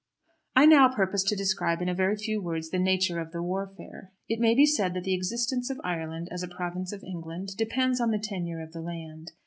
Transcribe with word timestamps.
I 0.55 0.65
now 0.65 0.89
purpose 0.91 1.23
to 1.25 1.35
describe 1.35 1.79
in 1.79 1.87
a 1.87 1.93
very 1.93 2.15
few 2.15 2.41
words 2.41 2.71
the 2.71 2.79
nature 2.79 3.19
of 3.19 3.31
the 3.31 3.43
warfare. 3.43 4.11
It 4.27 4.39
may 4.39 4.55
be 4.55 4.65
said 4.65 4.95
that 4.95 5.03
the 5.03 5.13
existence 5.13 5.69
of 5.69 5.79
Ireland 5.83 6.27
as 6.31 6.41
a 6.41 6.47
province 6.47 6.91
of 6.91 7.03
England 7.03 7.49
depends 7.55 8.01
on 8.01 8.09
the 8.09 8.17
tenure 8.17 8.63
of 8.63 8.71
the 8.71 8.81
land. 8.81 9.33